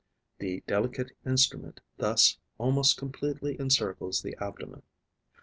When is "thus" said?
1.97-2.39